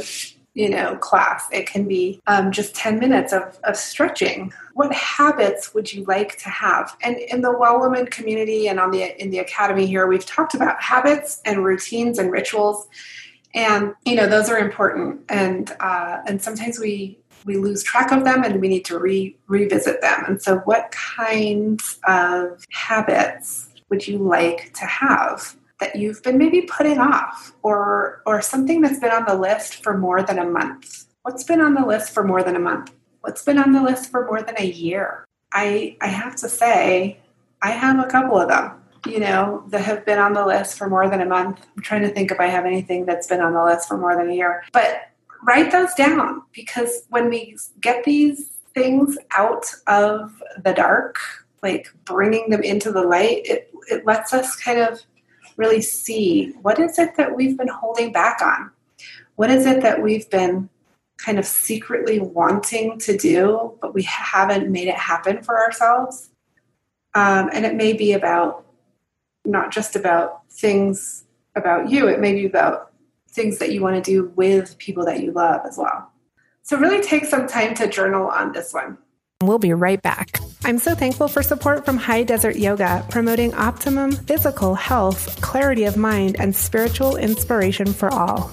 you 0.58 0.70
know 0.70 0.98
class. 0.98 1.48
It 1.52 1.68
can 1.68 1.88
be 1.88 2.20
um, 2.26 2.52
just 2.52 2.74
10 2.74 2.98
minutes 2.98 3.32
of, 3.32 3.60
of 3.64 3.78
stretching. 3.78 4.52
What 4.74 4.92
habits 4.92 5.76
would 5.76 5.94
you 5.94 6.04
like 6.06 6.38
to 6.40 6.50
have? 6.50 6.98
And 7.04 7.18
in 7.18 7.42
the 7.42 7.56
well 7.56 7.80
woman 7.80 8.08
community 8.08 8.68
and 8.68 8.80
on 8.80 8.90
the 8.90 9.22
in 9.22 9.30
the 9.30 9.38
academy 9.38 9.86
here 9.86 10.08
we've 10.08 10.26
talked 10.26 10.56
about 10.56 10.82
habits 10.82 11.42
and 11.46 11.64
routines 11.64 12.18
and 12.18 12.32
rituals. 12.32 12.88
And 13.54 13.94
you 14.04 14.16
know 14.16 14.28
those 14.28 14.50
are 14.50 14.58
important. 14.58 15.22
And 15.30 15.72
uh, 15.80 16.22
and 16.26 16.42
sometimes 16.42 16.80
we 16.80 17.20
we 17.46 17.58
lose 17.58 17.84
track 17.84 18.12
of 18.12 18.24
them 18.24 18.44
and 18.44 18.60
we 18.60 18.68
need 18.68 18.84
to 18.86 18.98
re- 18.98 19.38
revisit 19.48 20.02
them. 20.02 20.24
And 20.28 20.42
so, 20.42 20.58
what 20.66 20.92
kinds 20.92 22.00
of 22.08 22.66
habits 22.72 23.70
would 23.90 24.08
you 24.08 24.18
like 24.18 24.74
to 24.74 24.86
have 24.86 25.56
that 25.80 25.96
you've 25.96 26.24
been 26.24 26.38
maybe 26.38 26.62
putting 26.62 27.00
off 27.00 27.54
or 27.62 28.22
or 28.26 28.42
something 28.42 28.82
that's 28.82 29.00
been 29.00 29.12
on 29.12 29.26
the 29.26 29.36
list 29.36 29.84
for 29.84 29.98
more 29.98 30.24
than 30.24 30.40
a 30.40 30.46
month? 30.46 31.06
What's 31.24 31.44
been 31.44 31.62
on 31.62 31.74
the 31.74 31.86
list 31.86 32.12
for 32.12 32.24
more 32.24 32.44
than 32.44 32.56
a 32.56 32.60
month? 32.60 32.94
What's 33.22 33.44
been 33.44 33.58
on 33.58 33.74
the 33.74 33.82
list 33.82 34.12
for 34.12 34.26
more 34.26 34.42
than 34.42 34.56
a 34.58 34.66
year? 34.66 35.26
I 35.54 35.98
I 36.02 36.08
have 36.08 36.36
to 36.38 36.50
say, 36.50 37.20
I 37.62 37.72
have 37.72 38.00
a 38.00 38.10
couple 38.10 38.40
of 38.40 38.50
them 38.50 38.82
you 39.06 39.20
know, 39.20 39.64
that 39.68 39.82
have 39.82 40.06
been 40.06 40.20
on 40.20 40.34
the 40.34 40.46
list 40.46 40.78
for 40.78 40.90
more 40.90 41.10
than 41.10 41.22
a 41.22 41.26
month. 41.26 41.66
I'm 41.76 41.84
trying 41.84 42.02
to 42.02 42.10
think 42.10 42.32
if 42.32 42.40
I 42.40 42.48
have 42.48 42.66
anything 42.66 43.06
that's 43.06 43.28
been 43.28 43.42
on 43.42 43.54
the 43.54 43.64
list 43.64 43.88
for 43.88 43.98
more 43.98 44.16
than 44.16 44.30
a 44.30 44.34
year. 44.34 44.64
But 44.74 45.10
write 45.44 45.72
those 45.72 45.94
down 45.94 46.42
because 46.52 47.04
when 47.10 47.30
we 47.30 47.58
get 47.80 48.04
these 48.04 48.58
things 48.74 49.18
out 49.32 49.66
of 49.88 50.42
the 50.64 50.74
dark, 50.74 51.18
like 51.64 51.88
bringing 52.06 52.50
them 52.50 52.64
into 52.64 52.92
the 52.92 53.04
light, 53.04 53.42
it, 53.46 53.72
it 53.90 54.06
lets 54.06 54.34
us 54.34 54.56
kind 54.56 54.80
of 54.80 55.02
really 55.58 55.82
see 55.82 56.52
what 56.62 56.80
is 56.80 56.98
it 56.98 57.16
that 57.18 57.36
we've 57.36 57.58
been 57.58 57.68
holding 57.68 58.12
back 58.12 58.42
on? 58.42 58.72
What 59.36 59.52
is 59.52 59.66
it 59.66 59.82
that 59.82 60.02
we've 60.02 60.30
been 60.30 60.70
kind 61.18 61.40
of 61.40 61.46
secretly 61.46 62.20
wanting 62.20 62.98
to 63.00 63.18
do, 63.18 63.74
but 63.82 63.94
we 63.94 64.04
haven't 64.04 64.72
made 64.72 64.88
it 64.88 64.96
happen 64.96 65.44
for 65.44 65.60
ourselves? 65.60 66.30
Um, 67.14 67.50
and 67.52 67.66
it 67.66 67.76
may 67.76 67.94
be 67.94 68.14
about 68.14 68.66
not 69.46 69.72
just 69.72 69.96
about 69.96 70.42
things 70.52 71.26
about 71.56 71.90
you, 71.90 72.08
it 72.08 72.20
may 72.20 72.34
be 72.34 72.46
about 72.46 72.92
things 73.30 73.58
that 73.58 73.72
you 73.72 73.82
want 73.82 73.96
to 73.96 74.12
do 74.12 74.32
with 74.36 74.78
people 74.78 75.06
that 75.06 75.22
you 75.22 75.32
love 75.32 75.62
as 75.66 75.78
well. 75.78 76.12
So, 76.62 76.78
really 76.78 77.02
take 77.02 77.26
some 77.26 77.48
time 77.48 77.74
to 77.76 77.88
journal 77.88 78.28
on 78.28 78.52
this 78.52 78.74
one. 78.74 78.98
We'll 79.44 79.60
be 79.60 79.74
right 79.74 80.02
back. 80.02 80.40
I'm 80.66 80.80
so 80.80 80.96
thankful 80.96 81.28
for 81.28 81.44
support 81.44 81.86
from 81.86 81.98
High 81.98 82.24
Desert 82.24 82.56
Yoga, 82.56 83.06
promoting 83.10 83.54
optimum 83.54 84.12
physical 84.12 84.74
health, 84.74 85.40
clarity 85.42 85.84
of 85.84 85.96
mind, 85.96 86.38
and 86.40 86.56
spiritual 86.56 87.18
inspiration 87.18 87.94
for 87.94 88.12
all. 88.12 88.50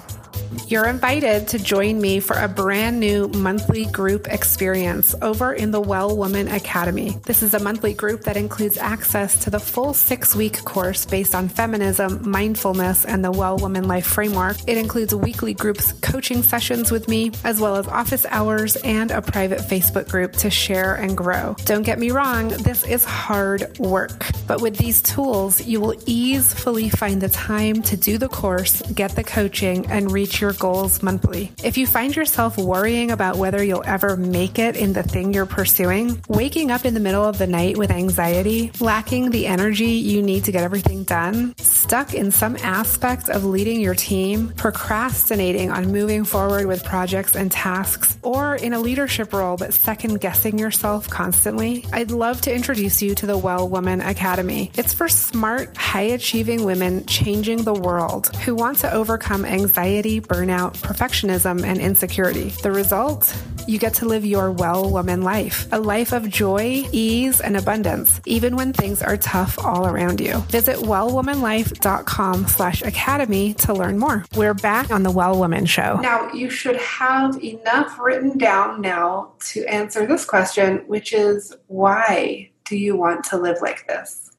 You're 0.69 0.87
invited 0.87 1.49
to 1.49 1.59
join 1.59 2.01
me 2.01 2.21
for 2.21 2.37
a 2.37 2.49
brand 2.49 2.99
new 3.01 3.29
monthly 3.29 3.87
group 3.87 4.29
experience 4.29 5.15
over 5.21 5.53
in 5.53 5.71
the 5.71 5.81
Well 5.81 6.17
Woman 6.17 6.49
Academy. 6.49 7.19
This 7.25 7.43
is 7.43 7.55
a 7.55 7.61
monthly 7.61 7.93
group 7.93 8.23
that 8.23 8.37
includes 8.37 8.79
access 8.79 9.43
to 9.45 9.51
the 9.51 9.61
full 9.61 9.95
six 9.95 10.35
week 10.35 10.65
course 10.65 11.05
based 11.05 11.35
on 11.35 11.49
feminism, 11.49 12.29
mindfulness, 12.29 13.05
and 13.05 13.25
the 13.25 13.33
Well 13.33 13.59
Woman 13.59 13.89
Life 13.89 14.07
Framework. 14.07 14.57
It 14.67 14.79
includes 14.79 15.15
weekly 15.15 15.55
groups 15.55 15.93
coaching 16.01 16.43
sessions 16.43 16.91
with 16.91 17.09
me, 17.09 17.33
as 17.45 17.61
well 17.61 17.77
as 17.77 17.87
office 17.87 18.25
hours 18.31 18.77
and 18.77 19.11
a 19.11 19.21
private 19.21 19.61
Facebook 19.61 20.09
group 20.09 20.33
to 20.35 20.51
share 20.51 20.95
and 20.95 21.17
grow. 21.17 21.57
Don't 21.65 21.83
get 21.83 21.99
me 21.99 22.11
wrong, 22.11 22.49
this 22.49 22.85
is 22.85 23.05
hard 23.05 23.79
work, 23.79 24.27
but 24.47 24.61
with 24.61 24.77
these 24.77 25.03
tools, 25.03 25.67
you 25.67 25.81
will 25.81 25.95
easily 26.07 26.89
find 26.89 27.21
the 27.21 27.29
time 27.29 27.83
to 27.83 27.97
do 27.97 28.19
the 28.19 28.29
course, 28.29 28.83
get 28.93 29.15
the 29.17 29.25
coaching, 29.25 29.87
and 29.87 30.11
reach 30.13 30.41
your 30.41 30.44
goals 30.53 31.03
monthly. 31.03 31.51
If 31.65 31.79
you 31.79 31.87
find 31.87 32.15
yourself 32.15 32.59
worrying 32.59 33.11
about 33.11 33.37
whether 33.37 33.65
you'll 33.65 33.83
ever 33.87 34.17
make 34.17 34.59
it 34.59 34.77
in 34.77 34.93
the 34.93 35.03
thing 35.03 35.33
you're 35.33 35.47
pursuing, 35.47 36.23
waking 36.29 36.71
up 36.71 36.85
in 36.85 36.95
the 36.95 37.01
middle 37.01 37.25
of 37.25 37.39
the 37.39 37.47
night 37.47 37.77
with 37.77 37.91
anxiety, 37.91 38.71
lacking 38.81 39.31
the 39.31 39.47
energy 39.47 39.93
you 39.93 40.23
need 40.23 40.45
to 40.45 40.53
get 40.53 40.63
everything 40.63 41.05
done, 41.05 41.55
stuck 41.59 42.15
in 42.15 42.31
some 42.31 42.57
aspect 42.59 43.29
of 43.29 43.45
leading 43.45 43.81
your 43.81 43.95
team, 43.95 44.49
procrastinating 44.57 45.71
on 45.71 45.91
moving 45.91 46.25
forward 46.25 46.67
with 46.67 46.85
projects 46.85 47.35
and 47.35 47.51
tasks, 47.51 48.14
or 48.25 48.57
in 48.57 48.73
a 48.73 48.81
leadership 48.81 49.33
role 49.33 49.57
but 49.57 49.75
second 49.75 50.21
guessing 50.21 50.59
yourself 50.59 51.09
constantly, 51.09 51.85
I'd 51.93 52.11
love 52.11 52.41
to 52.43 52.55
introduce 52.55 53.03
you 53.03 53.15
to 53.17 53.27
the 53.27 53.39
Well 53.39 53.69
Woman 53.69 54.01
Academy. 54.01 54.71
It's 54.77 54.95
for 54.95 55.09
smart, 55.09 55.77
high 55.77 56.03
achieving 56.03 56.65
women 56.65 57.07
changing 57.07 57.65
the 57.65 57.75
world 57.75 58.35
who 58.37 58.55
want 58.55 58.79
to 58.79 58.93
overcome 58.93 59.45
anxiety, 59.45 60.21
burnout, 60.21 60.77
perfectionism, 60.79 61.63
and 61.63 61.79
insecurity. 61.81 62.51
The 62.63 62.73
result? 62.73 63.35
You 63.67 63.79
get 63.79 63.95
to 63.95 64.07
live 64.07 64.27
your 64.27 64.51
well 64.51 64.91
woman 64.91 65.23
life, 65.23 65.67
a 65.73 65.79
life 65.79 66.13
of 66.13 66.29
joy, 66.29 66.85
ease, 66.93 67.41
and 67.41 67.57
abundance, 67.57 68.21
even 68.27 68.57
when 68.57 68.73
things 68.73 69.03
are 69.03 69.17
tough 69.17 69.59
all 69.59 69.87
around 69.87 70.21
you. 70.21 70.39
Visit 70.49 70.77
wellwomanlife.com 70.77 72.47
slash 72.47 72.83
academy 72.83 73.55
to 73.55 73.73
learn 73.73 73.99
more. 73.99 74.25
We're 74.37 74.55
back 74.55 74.91
on 74.91 75.03
the 75.03 75.11
Well 75.11 75.39
Woman 75.39 75.65
Show. 75.67 75.99
Now, 76.03 76.31
you 76.33 76.51
should 76.51 76.77
have 76.77 77.43
enough 77.43 77.99
written 78.15 78.39
down 78.39 78.81
now 78.81 79.33
to 79.41 79.65
answer 79.67 80.07
this 80.07 80.25
question, 80.25 80.79
which 80.87 81.13
is 81.13 81.55
why 81.67 82.51
do 82.65 82.77
you 82.77 82.97
want 82.97 83.25
to 83.25 83.37
live 83.37 83.59
like 83.61 83.87
this? 83.89 84.31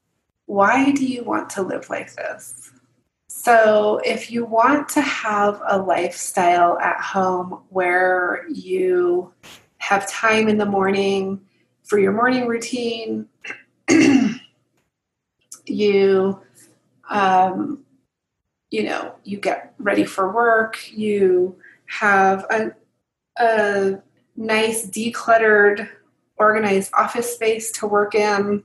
Why 0.46 0.92
do 0.92 1.04
you 1.04 1.24
want 1.24 1.50
to 1.50 1.62
live 1.62 1.90
like 1.90 2.14
this? 2.14 2.72
So, 3.28 4.00
if 4.04 4.30
you 4.30 4.44
want 4.46 4.88
to 4.90 5.00
have 5.02 5.60
a 5.66 5.78
lifestyle 5.78 6.78
at 6.78 7.00
home 7.00 7.60
where 7.68 8.46
you 8.48 9.32
have 9.78 10.08
time 10.08 10.48
in 10.48 10.56
the 10.56 10.64
morning 10.64 11.40
for 11.84 11.98
your 11.98 12.12
morning 12.12 12.46
routine, 12.46 13.28
you, 15.66 16.40
um, 17.10 17.84
you 18.70 18.84
know, 18.84 19.14
you 19.24 19.38
get 19.38 19.74
ready 19.78 20.04
for 20.04 20.32
work, 20.32 20.78
you 20.90 21.56
have 21.86 22.46
a, 22.50 22.72
a 23.38 24.02
nice, 24.36 24.86
decluttered, 24.86 25.88
organized 26.36 26.92
office 26.94 27.32
space 27.32 27.70
to 27.72 27.86
work 27.86 28.14
in. 28.14 28.62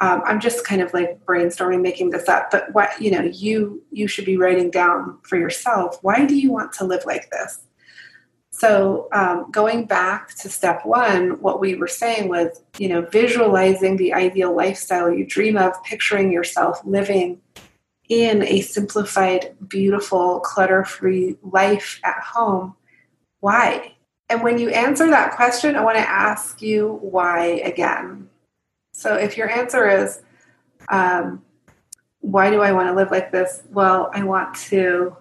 Um, 0.00 0.22
i'm 0.24 0.40
just 0.40 0.66
kind 0.66 0.82
of 0.82 0.92
like 0.92 1.24
brainstorming 1.24 1.80
making 1.80 2.10
this 2.10 2.28
up 2.28 2.50
but 2.50 2.74
what 2.74 3.00
you 3.00 3.12
know 3.12 3.22
you 3.22 3.80
you 3.92 4.08
should 4.08 4.24
be 4.24 4.36
writing 4.36 4.68
down 4.68 5.18
for 5.22 5.38
yourself 5.38 5.98
why 6.02 6.26
do 6.26 6.34
you 6.34 6.50
want 6.50 6.72
to 6.74 6.84
live 6.84 7.04
like 7.06 7.30
this? 7.30 7.60
So 8.50 9.08
um, 9.12 9.50
going 9.50 9.86
back 9.86 10.34
to 10.36 10.48
step 10.48 10.84
one 10.84 11.40
what 11.40 11.60
we 11.60 11.74
were 11.74 11.88
saying 11.88 12.28
was 12.28 12.62
you 12.78 12.88
know 12.88 13.02
visualizing 13.02 13.96
the 13.96 14.12
ideal 14.14 14.54
lifestyle 14.54 15.12
you 15.12 15.26
dream 15.26 15.56
of 15.56 15.82
picturing 15.84 16.30
yourself 16.30 16.80
living 16.84 17.40
in 18.08 18.42
a 18.42 18.60
simplified 18.60 19.56
beautiful 19.66 20.40
clutter-free 20.40 21.36
life 21.42 22.00
at 22.04 22.20
home. 22.22 22.76
Why 23.40 23.93
and 24.30 24.42
when 24.42 24.58
you 24.58 24.68
answer 24.70 25.08
that 25.08 25.34
question 25.34 25.76
i 25.76 25.82
want 25.82 25.96
to 25.96 26.08
ask 26.08 26.60
you 26.62 26.98
why 27.02 27.46
again 27.64 28.28
so 28.94 29.16
if 29.16 29.36
your 29.36 29.50
answer 29.50 29.88
is, 29.88 30.22
um, 30.88 31.42
why 32.20 32.48
do 32.48 32.62
I 32.62 32.72
want 32.72 32.88
to 32.88 32.94
live 32.94 33.10
like 33.10 33.32
this? 33.32 33.64
Well, 33.70 34.08
I 34.14 34.22
want 34.22 34.54
to 34.68 35.16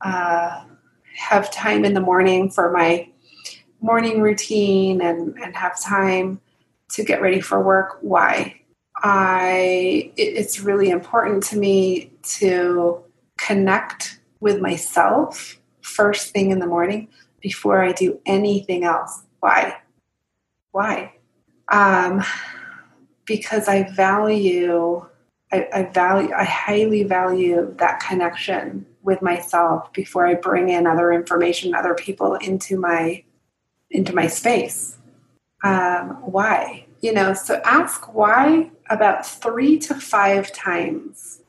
uh, 0.00 0.64
have 1.14 1.50
time 1.50 1.84
in 1.84 1.92
the 1.92 2.00
morning 2.00 2.50
for 2.50 2.70
my 2.70 3.10
morning 3.80 4.22
routine 4.22 5.02
and, 5.02 5.36
and 5.38 5.54
have 5.56 5.78
time 5.82 6.40
to 6.92 7.02
get 7.02 7.20
ready 7.20 7.40
for 7.40 7.62
work. 7.62 7.98
Why? 8.00 8.60
I 8.96 10.12
it, 10.16 10.22
it's 10.22 10.60
really 10.60 10.90
important 10.90 11.42
to 11.44 11.58
me 11.58 12.12
to 12.22 13.02
connect 13.36 14.20
with 14.38 14.60
myself 14.60 15.60
first 15.80 16.32
thing 16.32 16.52
in 16.52 16.60
the 16.60 16.66
morning 16.66 17.08
before 17.44 17.82
I 17.82 17.92
do 17.92 18.18
anything 18.24 18.84
else. 18.84 19.22
Why? 19.40 19.76
Why? 20.72 21.12
Um, 21.68 22.24
because 23.26 23.68
I 23.68 23.82
value, 23.92 25.04
I, 25.52 25.68
I 25.70 25.82
value, 25.82 26.32
I 26.34 26.44
highly 26.44 27.02
value 27.02 27.74
that 27.76 28.00
connection 28.00 28.86
with 29.02 29.20
myself 29.20 29.92
before 29.92 30.26
I 30.26 30.34
bring 30.34 30.70
in 30.70 30.86
other 30.86 31.12
information, 31.12 31.74
other 31.74 31.92
people 31.94 32.36
into 32.36 32.78
my 32.80 33.22
into 33.90 34.14
my 34.14 34.26
space. 34.26 34.96
Um, 35.62 36.22
why? 36.22 36.86
You 37.02 37.12
know, 37.12 37.34
so 37.34 37.60
ask 37.66 38.14
why 38.14 38.70
about 38.88 39.26
three 39.26 39.78
to 39.80 39.94
five 39.94 40.50
times 40.50 41.42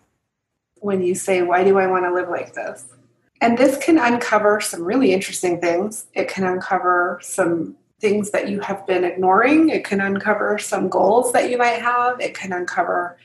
when 0.75 1.01
you 1.01 1.15
say, 1.15 1.41
Why 1.41 1.63
do 1.63 1.79
I 1.79 1.87
want 1.87 2.03
to 2.03 2.13
live 2.13 2.27
like 2.27 2.53
this? 2.53 2.94
And 3.41 3.57
this 3.57 3.77
can 3.77 3.97
uncover 3.97 4.61
some 4.61 4.83
really 4.83 5.13
interesting 5.13 5.59
things. 5.59 6.07
It 6.13 6.27
can 6.27 6.45
uncover 6.45 7.19
some 7.21 7.75
things 7.99 8.31
that 8.31 8.49
you 8.49 8.59
have 8.61 8.85
been 8.87 9.03
ignoring. 9.03 9.69
It 9.69 9.83
can 9.83 10.01
uncover 10.01 10.57
some 10.57 10.89
goals 10.89 11.31
that 11.33 11.49
you 11.49 11.57
might 11.57 11.81
have. 11.81 12.19
It 12.19 12.33
can 12.33 12.53
uncover 12.53 13.17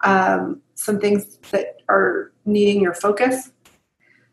um, 0.00 0.60
some 0.74 1.00
things 1.00 1.38
that 1.50 1.78
are 1.88 2.32
needing 2.44 2.80
your 2.80 2.94
focus. 2.94 3.50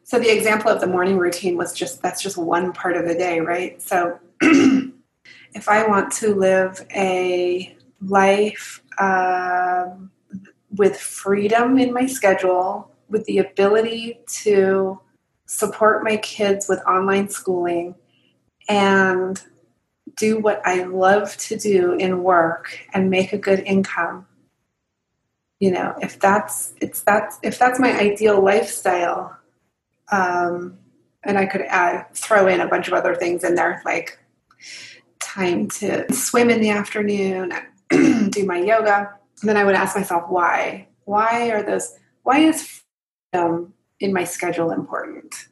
So 0.04 0.20
the 0.20 0.36
example 0.36 0.70
of 0.70 0.82
the 0.82 0.88
morning 0.88 1.18
routine 1.18 1.56
was 1.56 1.72
just 1.74 2.02
that's 2.02 2.22
just 2.22 2.38
one 2.38 2.74
part 2.74 2.98
of 2.98 3.08
the 3.08 3.16
day, 3.16 3.40
right? 3.40 3.82
So 3.82 4.20
if 4.42 5.70
I 5.70 5.88
want 5.88 6.12
to 6.14 6.36
live 6.36 6.86
a 6.94 7.78
life 8.02 8.82
um, 9.00 10.12
with 10.72 10.98
freedom 10.98 11.78
in 11.78 11.94
my 11.94 12.06
schedule, 12.08 12.92
with 13.10 13.26
the 13.26 13.40
ability 13.40 14.20
to 14.44 15.00
support 15.52 16.02
my 16.02 16.16
kids 16.18 16.70
with 16.70 16.80
online 16.88 17.28
schooling, 17.28 17.94
and 18.70 19.42
do 20.18 20.40
what 20.40 20.62
I 20.66 20.84
love 20.84 21.36
to 21.38 21.58
do 21.58 21.94
in 21.94 22.24
work 22.24 22.80
and 22.94 23.10
make 23.10 23.34
a 23.34 23.38
good 23.38 23.60
income, 23.60 24.28
you 25.60 25.72
know, 25.72 25.94
if 26.02 26.20
that's 26.20 26.74
it's 26.82 27.02
that's 27.02 27.38
if 27.44 27.60
that's 27.60 27.80
my 27.80 27.92
ideal 28.00 28.42
lifestyle, 28.42 29.38
um, 30.12 30.78
and 31.24 31.38
I 31.38 31.46
could 31.46 31.62
add 31.62 32.14
throw 32.16 32.48
in 32.48 32.62
a 32.62 32.68
bunch 32.68 32.88
of 32.88 32.94
other 32.94 33.14
things 33.16 33.44
in 33.44 33.56
there 33.56 33.82
like 33.86 34.18
time 35.20 35.68
to 35.70 36.12
swim 36.14 36.50
in 36.50 36.62
the 36.62 36.70
afternoon, 36.70 37.54
do 37.90 38.46
my 38.46 38.60
yoga. 38.60 39.14
then 39.44 39.58
I 39.58 39.66
would 39.66 39.76
ask 39.76 39.96
myself 39.96 40.30
why. 40.30 40.88
Why 41.06 41.52
are 41.52 41.64
those? 41.64 41.94
Why 42.24 42.40
is 42.40 42.84
freedom 43.34 43.74
in 44.02 44.14
my 44.14 44.24
schedule 44.24 44.72
important? 44.72 45.48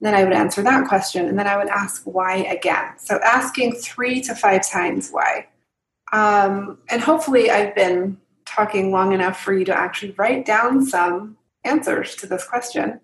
Then 0.00 0.14
I 0.14 0.24
would 0.24 0.34
answer 0.34 0.62
that 0.62 0.86
question 0.88 1.26
and 1.26 1.38
then 1.38 1.46
I 1.46 1.56
would 1.56 1.68
ask 1.68 2.02
why 2.04 2.36
again. 2.36 2.98
So 2.98 3.18
asking 3.24 3.76
three 3.76 4.20
to 4.22 4.34
five 4.34 4.68
times 4.68 5.10
why. 5.10 5.46
Um, 6.12 6.78
and 6.88 7.00
hopefully, 7.00 7.50
I've 7.50 7.74
been 7.74 8.18
talking 8.44 8.92
long 8.92 9.12
enough 9.12 9.40
for 9.40 9.52
you 9.52 9.64
to 9.64 9.76
actually 9.76 10.12
write 10.12 10.44
down 10.44 10.86
some 10.86 11.36
answers 11.64 12.14
to 12.16 12.26
this 12.26 12.46
question. 12.46 13.00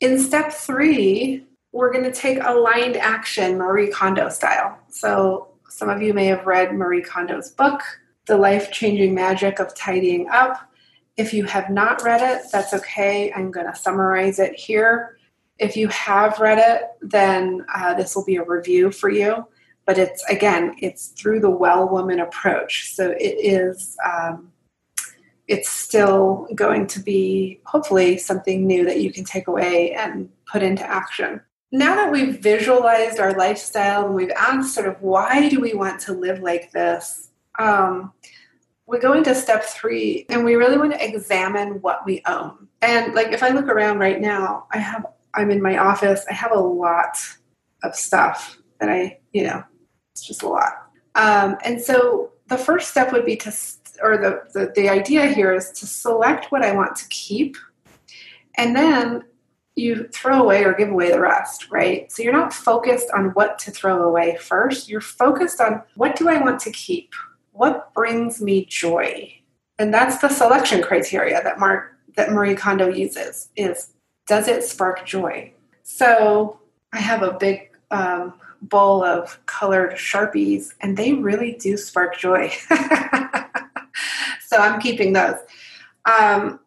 In 0.00 0.18
step 0.18 0.52
three, 0.52 1.46
we're 1.72 1.92
going 1.92 2.04
to 2.04 2.12
take 2.12 2.42
aligned 2.42 2.96
action 2.96 3.56
Marie 3.56 3.90
Kondo 3.90 4.28
style. 4.28 4.78
So, 4.88 5.48
some 5.68 5.88
of 5.88 6.02
you 6.02 6.12
may 6.12 6.26
have 6.26 6.46
read 6.46 6.74
Marie 6.74 7.02
Kondo's 7.02 7.50
book, 7.50 7.80
The 8.26 8.36
Life 8.36 8.72
Changing 8.72 9.14
Magic 9.14 9.60
of 9.60 9.74
Tidying 9.74 10.28
Up. 10.28 10.68
If 11.16 11.34
you 11.34 11.44
have 11.44 11.70
not 11.70 12.02
read 12.02 12.22
it, 12.22 12.50
that's 12.50 12.72
okay. 12.74 13.32
I'm 13.32 13.50
going 13.50 13.66
to 13.66 13.76
summarize 13.76 14.38
it 14.38 14.54
here. 14.54 15.18
If 15.58 15.76
you 15.76 15.88
have 15.88 16.38
read 16.40 16.58
it, 16.58 16.82
then 17.02 17.64
uh, 17.74 17.94
this 17.94 18.16
will 18.16 18.24
be 18.24 18.36
a 18.36 18.44
review 18.44 18.90
for 18.90 19.10
you. 19.10 19.46
But 19.86 19.98
it's 19.98 20.22
again, 20.30 20.76
it's 20.80 21.08
through 21.08 21.40
the 21.40 21.50
well 21.50 21.88
woman 21.88 22.20
approach. 22.20 22.94
So 22.94 23.10
it 23.10 23.36
is. 23.40 23.96
Um, 24.04 24.52
it's 25.48 25.68
still 25.68 26.46
going 26.54 26.86
to 26.86 27.00
be 27.00 27.60
hopefully 27.66 28.16
something 28.18 28.64
new 28.68 28.84
that 28.84 29.00
you 29.00 29.12
can 29.12 29.24
take 29.24 29.48
away 29.48 29.92
and 29.94 30.30
put 30.46 30.62
into 30.62 30.84
action. 30.88 31.40
now 31.72 31.94
that 31.94 32.10
we've 32.10 32.40
visualized 32.40 33.20
our 33.20 33.32
lifestyle 33.34 34.06
and 34.06 34.14
we've 34.14 34.30
asked 34.36 34.74
sort 34.74 34.88
of 34.88 35.00
why 35.02 35.48
do 35.48 35.60
we 35.60 35.74
want 35.74 36.00
to 36.00 36.12
live 36.12 36.40
like 36.40 36.72
this, 36.72 37.30
um, 37.58 38.12
we 38.90 38.98
go 38.98 39.12
into 39.12 39.34
step 39.36 39.62
three 39.62 40.26
and 40.28 40.44
we 40.44 40.56
really 40.56 40.76
want 40.76 40.92
to 40.92 41.06
examine 41.06 41.80
what 41.80 42.04
we 42.04 42.22
own. 42.26 42.66
And 42.82 43.14
like 43.14 43.28
if 43.28 43.42
I 43.42 43.50
look 43.50 43.66
around 43.66 44.00
right 44.00 44.20
now, 44.20 44.66
I 44.72 44.78
have 44.78 45.06
I'm 45.32 45.52
in 45.52 45.62
my 45.62 45.78
office, 45.78 46.26
I 46.28 46.34
have 46.34 46.50
a 46.50 46.58
lot 46.58 47.16
of 47.84 47.94
stuff 47.94 48.58
that 48.80 48.88
I, 48.88 49.20
you 49.32 49.44
know, 49.44 49.62
it's 50.12 50.26
just 50.26 50.42
a 50.42 50.48
lot. 50.48 50.72
Um, 51.14 51.56
and 51.64 51.80
so 51.80 52.32
the 52.48 52.58
first 52.58 52.90
step 52.90 53.12
would 53.12 53.24
be 53.24 53.36
to 53.36 53.52
or 54.02 54.16
the, 54.16 54.42
the 54.54 54.72
the 54.74 54.88
idea 54.88 55.26
here 55.26 55.54
is 55.54 55.70
to 55.72 55.86
select 55.86 56.50
what 56.50 56.64
I 56.64 56.74
want 56.74 56.96
to 56.96 57.08
keep 57.08 57.56
and 58.56 58.74
then 58.74 59.22
you 59.76 60.08
throw 60.12 60.42
away 60.42 60.64
or 60.64 60.74
give 60.74 60.90
away 60.90 61.12
the 61.12 61.20
rest, 61.20 61.70
right? 61.70 62.10
So 62.10 62.22
you're 62.22 62.32
not 62.32 62.52
focused 62.52 63.08
on 63.14 63.26
what 63.30 63.58
to 63.60 63.70
throw 63.70 64.02
away 64.02 64.36
first. 64.40 64.88
You're 64.88 65.00
focused 65.00 65.60
on 65.60 65.82
what 65.94 66.16
do 66.16 66.28
I 66.28 66.40
want 66.40 66.58
to 66.60 66.72
keep? 66.72 67.14
What 67.60 67.92
brings 67.92 68.40
me 68.40 68.64
joy? 68.64 69.34
And 69.78 69.92
that's 69.92 70.16
the 70.16 70.30
selection 70.30 70.82
criteria 70.82 71.42
that 71.42 71.58
Mark 71.58 71.94
that 72.16 72.32
Marie 72.32 72.54
Kondo 72.54 72.88
uses 72.88 73.50
is 73.54 73.92
does 74.26 74.48
it 74.48 74.64
spark 74.64 75.04
joy? 75.04 75.52
So 75.82 76.58
I 76.94 77.00
have 77.00 77.22
a 77.22 77.34
big 77.34 77.68
um, 77.90 78.32
bowl 78.62 79.04
of 79.04 79.44
colored 79.44 79.92
Sharpies 79.92 80.72
and 80.80 80.96
they 80.96 81.12
really 81.12 81.52
do 81.52 81.76
spark 81.76 82.16
joy. 82.16 82.48
so 84.40 84.56
I'm 84.56 84.80
keeping 84.80 85.12
those. 85.12 85.36
Um, 86.06 86.60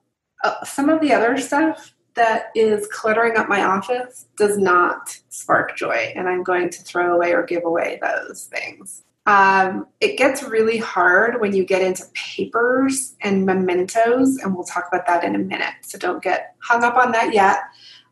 uh, 0.44 0.64
some 0.64 0.90
of 0.90 1.02
the 1.02 1.12
other 1.12 1.40
stuff 1.40 1.96
that 2.14 2.52
is 2.54 2.86
cluttering 2.86 3.36
up 3.36 3.50
my 3.50 3.64
office 3.64 4.28
does 4.38 4.60
not 4.60 5.20
spark 5.30 5.76
joy, 5.76 6.14
and 6.16 6.30
I'm 6.30 6.44
going 6.44 6.70
to 6.70 6.84
throw 6.84 7.16
away 7.16 7.34
or 7.34 7.42
give 7.42 7.66
away 7.66 8.00
those 8.00 8.44
things. 8.44 9.02
Um, 9.26 9.88
it 10.02 10.18
gets 10.18 10.44
really 10.44 10.78
hard 10.78 11.40
when 11.40 11.56
you 11.56 11.64
get 11.64 11.82
into 11.82 12.04
papers 12.14 13.16
and 13.22 13.46
mementos, 13.46 14.38
and 14.38 14.54
we'll 14.54 14.66
talk 14.66 14.88
about 14.92 15.06
that 15.08 15.24
in 15.24 15.36
a 15.36 15.40
minute. 15.40 15.74
So 15.82 15.98
don't 15.98 16.22
get 16.22 16.56
hung 16.60 16.84
up 16.84 16.98
on 16.98 17.12
that 17.14 17.34
yet. 17.34 17.60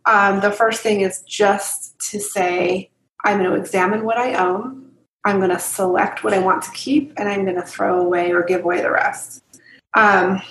Um, 0.05 0.39
the 0.39 0.51
first 0.51 0.81
thing 0.81 1.01
is 1.01 1.21
just 1.23 1.99
to 2.11 2.19
say, 2.19 2.89
I'm 3.23 3.39
going 3.39 3.49
to 3.51 3.57
examine 3.57 4.03
what 4.03 4.17
I 4.17 4.35
own. 4.35 4.89
I'm 5.23 5.37
going 5.37 5.51
to 5.51 5.59
select 5.59 6.23
what 6.23 6.33
I 6.33 6.39
want 6.39 6.63
to 6.63 6.71
keep, 6.71 7.13
and 7.17 7.29
I'm 7.29 7.43
going 7.43 7.57
to 7.57 7.61
throw 7.61 8.01
away 8.01 8.31
or 8.31 8.43
give 8.43 8.63
away 8.63 8.81
the 8.81 8.91
rest. 8.91 9.43
Um, 9.93 10.41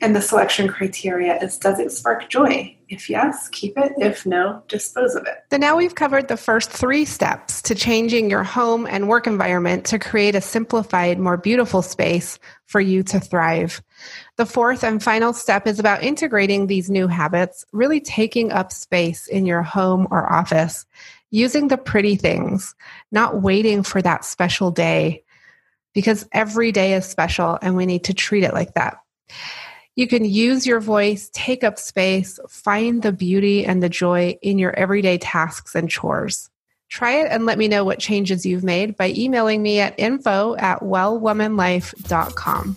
and 0.00 0.16
the 0.16 0.22
selection 0.22 0.66
criteria 0.66 1.36
is 1.36 1.58
does 1.58 1.78
it 1.78 1.92
spark 1.92 2.28
joy? 2.30 2.76
If 2.90 3.08
yes, 3.08 3.48
keep 3.48 3.78
it. 3.78 3.92
If 3.98 4.26
no, 4.26 4.64
dispose 4.66 5.14
of 5.14 5.24
it. 5.24 5.44
So 5.52 5.58
now 5.58 5.76
we've 5.76 5.94
covered 5.94 6.26
the 6.26 6.36
first 6.36 6.70
three 6.70 7.04
steps 7.04 7.62
to 7.62 7.76
changing 7.76 8.28
your 8.28 8.42
home 8.42 8.84
and 8.84 9.08
work 9.08 9.28
environment 9.28 9.86
to 9.86 9.98
create 10.00 10.34
a 10.34 10.40
simplified, 10.40 11.20
more 11.20 11.36
beautiful 11.36 11.82
space 11.82 12.40
for 12.66 12.80
you 12.80 13.04
to 13.04 13.20
thrive. 13.20 13.80
The 14.38 14.46
fourth 14.46 14.82
and 14.82 15.00
final 15.00 15.32
step 15.32 15.68
is 15.68 15.78
about 15.78 16.02
integrating 16.02 16.66
these 16.66 16.90
new 16.90 17.06
habits, 17.06 17.64
really 17.72 18.00
taking 18.00 18.50
up 18.50 18.72
space 18.72 19.28
in 19.28 19.46
your 19.46 19.62
home 19.62 20.08
or 20.10 20.30
office, 20.30 20.84
using 21.30 21.68
the 21.68 21.78
pretty 21.78 22.16
things, 22.16 22.74
not 23.12 23.40
waiting 23.40 23.84
for 23.84 24.02
that 24.02 24.24
special 24.24 24.72
day 24.72 25.22
because 25.94 26.28
every 26.32 26.72
day 26.72 26.94
is 26.94 27.06
special 27.06 27.56
and 27.62 27.76
we 27.76 27.86
need 27.86 28.04
to 28.04 28.14
treat 28.14 28.42
it 28.42 28.52
like 28.52 28.74
that. 28.74 28.96
You 30.00 30.06
can 30.06 30.24
use 30.24 30.66
your 30.66 30.80
voice, 30.80 31.28
take 31.34 31.62
up 31.62 31.78
space, 31.78 32.40
find 32.48 33.02
the 33.02 33.12
beauty 33.12 33.66
and 33.66 33.82
the 33.82 33.90
joy 33.90 34.38
in 34.40 34.58
your 34.58 34.74
everyday 34.74 35.18
tasks 35.18 35.74
and 35.74 35.90
chores. 35.90 36.48
Try 36.88 37.20
it 37.20 37.28
and 37.30 37.44
let 37.44 37.58
me 37.58 37.68
know 37.68 37.84
what 37.84 37.98
changes 37.98 38.46
you've 38.46 38.64
made 38.64 38.96
by 38.96 39.12
emailing 39.14 39.60
me 39.62 39.78
at 39.78 39.94
info 39.98 40.56
at 40.56 40.80
wellwomanlife.com. 40.80 42.76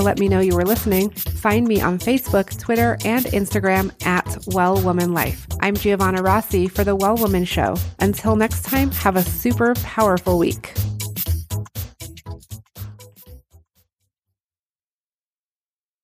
to 0.01 0.05
let 0.05 0.19
me 0.19 0.27
know 0.27 0.39
you 0.39 0.55
were 0.55 0.65
listening, 0.65 1.11
find 1.11 1.67
me 1.67 1.79
on 1.79 1.99
Facebook, 1.99 2.57
Twitter, 2.59 2.97
and 3.05 3.25
Instagram 3.25 3.91
at 4.05 4.37
Well 4.47 4.81
Woman 4.81 5.13
Life. 5.13 5.45
I'm 5.59 5.75
Giovanna 5.75 6.23
Rossi 6.23 6.67
for 6.67 6.83
The 6.83 6.95
Well 6.95 7.17
Woman 7.17 7.45
Show. 7.45 7.75
Until 7.99 8.35
next 8.35 8.63
time, 8.63 8.91
have 8.91 9.15
a 9.15 9.23
super 9.23 9.75
powerful 9.75 10.39
week. 10.39 10.73